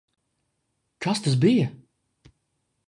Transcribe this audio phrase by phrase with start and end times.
[1.05, 1.71] Kas tas bija?